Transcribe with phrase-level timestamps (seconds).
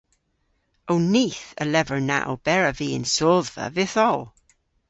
[0.91, 4.21] Ow nith a lever na oberav vy yn sodhva vytholl.